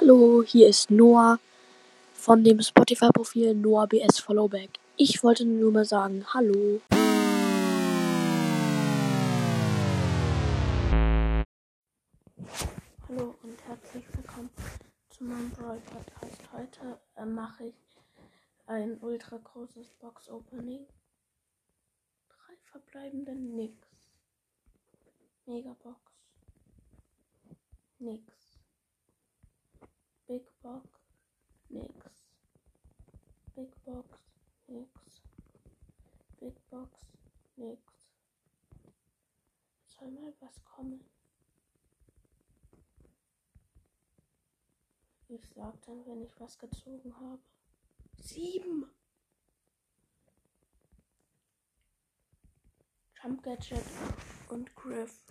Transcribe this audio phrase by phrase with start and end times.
[0.00, 1.38] Hallo, hier ist Noah
[2.14, 4.70] von dem Spotify-Profil Noah BS Followback.
[4.96, 6.80] Ich wollte nur mal sagen, hallo.
[13.08, 14.48] Hallo und herzlich willkommen
[15.10, 16.48] zu meinem Brawl Podcast.
[16.54, 17.74] Heute äh, mache ich
[18.68, 20.86] ein ultra großes Box Opening.
[22.30, 23.76] Drei verbleibende Nix.
[25.44, 26.00] Megabox.
[27.98, 28.49] Nix.
[30.30, 30.86] Big Box.
[31.70, 31.92] Nix.
[33.56, 34.20] Big Box.
[34.68, 35.22] Nix.
[36.38, 37.00] Big Box.
[37.56, 37.82] Nix.
[39.86, 41.04] Soll mal was kommen?
[45.26, 47.42] Ich sag dann, wenn ich was gezogen habe.
[48.22, 48.88] Sieben.
[53.20, 53.84] Jump Gadget
[54.48, 55.24] und Griff.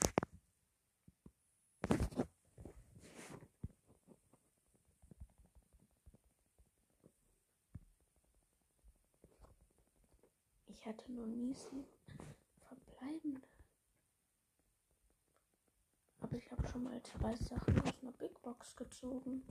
[10.80, 11.86] Ich hatte noch nie sieben
[12.70, 13.42] verbleibende.
[16.22, 19.44] Aber ich habe schon mal zwei Sachen aus einer Big Box gezogen.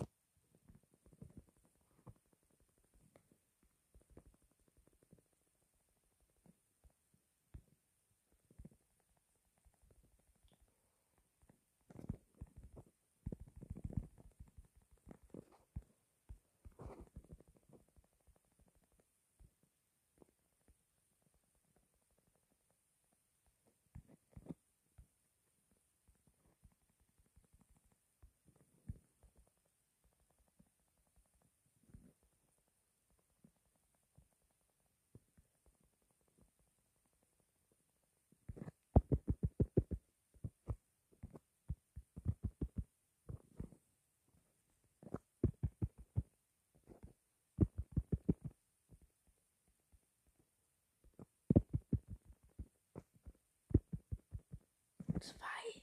[55.21, 55.83] Zwei.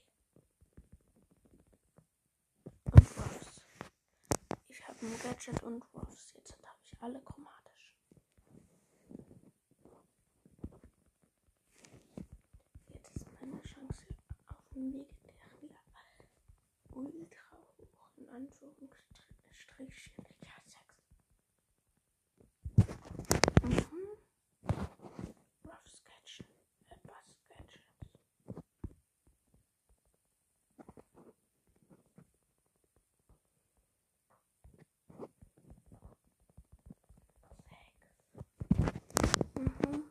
[2.84, 3.66] Und Ruffs.
[5.06, 6.32] Ein Gadget und Ruffs.
[6.34, 7.96] Jetzt habe ich alle chromatisch.
[12.92, 14.04] Jetzt ist meine Chance
[14.48, 15.78] auf dem legendären Level
[16.90, 18.10] ultra hoch.
[18.16, 20.26] In Anführungsstrichen.
[20.42, 20.96] Ja, sechs.
[23.62, 24.08] Mhm.
[25.64, 26.50] Ruffs Gadget.
[26.88, 27.82] Äh, Bass Gadget.
[39.54, 40.04] Mhm.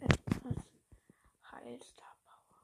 [0.00, 0.64] Etwas
[1.50, 2.58] Heilstar Power.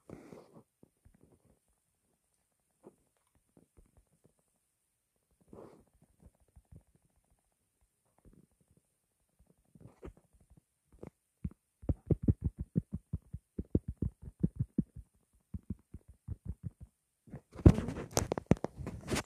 [17.64, 18.08] Mhm.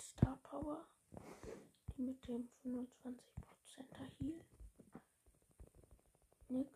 [0.00, 0.86] Star Power.
[2.28, 4.34] Die dem 25%er Heal.
[6.48, 6.70] Nix.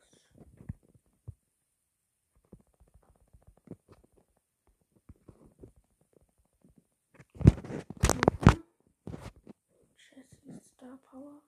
[10.14, 11.42] Jessie Star Power.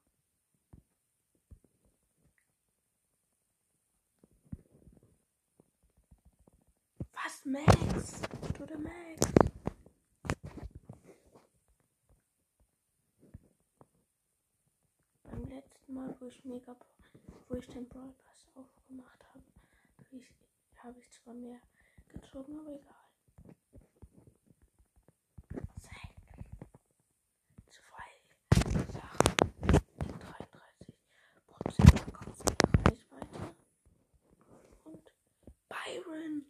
[7.14, 8.20] Was, Max?
[8.58, 9.43] Du der Max?
[15.94, 16.74] Mal, wo ich Mega,
[17.48, 19.44] wo ich den Brawl Pass aufgemacht habe,
[19.98, 20.26] habe ich,
[20.82, 21.60] habe ich zwar mehr
[22.08, 22.94] gezogen, aber egal.
[25.78, 26.34] Sechs.
[27.70, 28.10] Zwei
[28.92, 29.36] Sachen.
[30.18, 30.98] 33
[31.46, 33.54] Prozent verkauft die Reichweite.
[34.82, 35.12] Und
[35.68, 36.42] Byron.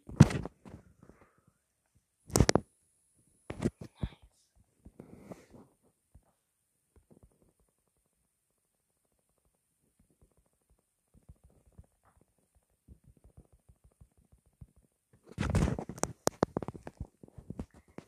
[4.01, 4.25] Nice.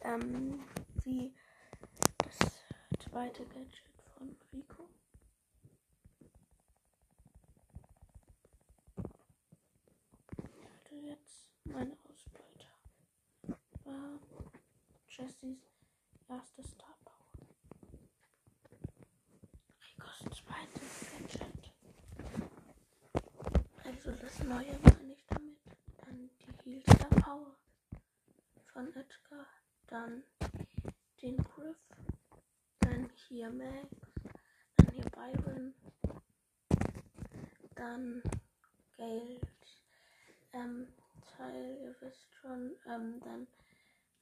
[0.08, 0.64] Ähm,
[1.04, 1.36] wie
[2.20, 2.38] das
[3.04, 4.88] zweite Gadget von Rico.
[10.64, 12.68] Also jetzt meine Ausbeute
[13.84, 14.20] war
[15.10, 15.60] Jessys
[16.30, 17.28] erstes Star Power.
[19.92, 21.74] Ricos zweites Gadget.
[23.84, 25.60] Also das neue meine ich damit.
[25.98, 26.30] Dann
[26.64, 27.58] die Heal Star Power
[28.72, 29.46] von Edgar.
[29.88, 30.24] Dann
[31.22, 31.78] den Griff.
[32.80, 33.88] Dann hier Max.
[34.76, 35.74] Dann hier Byron.
[37.76, 38.22] Dann
[38.96, 39.42] Geld.
[40.54, 40.88] Ähm,
[41.36, 42.76] Teil, ihr wisst schon.
[42.86, 43.48] Ähm, dann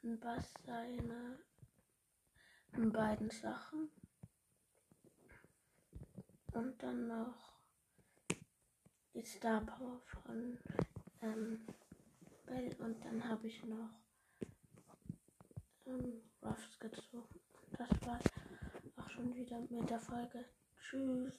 [0.04, 1.40] ein Bass seine
[2.92, 3.90] beiden Sachen.
[6.54, 7.60] Und dann noch
[9.14, 10.58] die Star Power von
[11.22, 11.66] ähm,
[12.46, 12.76] Bell.
[12.80, 13.90] Und dann habe ich noch
[15.88, 17.42] ähm, Ruffs gezogen.
[17.78, 18.24] Das war's
[18.98, 20.46] auch schon wieder mit der Folge.
[20.80, 21.34] Tschüss.